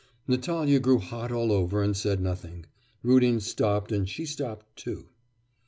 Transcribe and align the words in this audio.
Natalya 0.27 0.79
grew 0.79 0.97
hot 0.97 1.31
all 1.31 1.51
over 1.51 1.83
and 1.83 1.95
said 1.95 2.19
nothing, 2.21 2.65
Rudin 3.03 3.39
stopped, 3.39 3.91
and 3.91 4.09
she 4.09 4.25
stopped 4.25 4.75
too. 4.75 5.09